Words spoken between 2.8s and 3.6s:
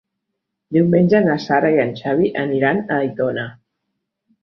a Aitona.